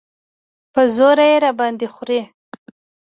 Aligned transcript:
په 0.73 0.81
زوره 0.95 1.25
یې 1.31 1.37
راباندې 1.45 1.87
خورې. 1.93 2.21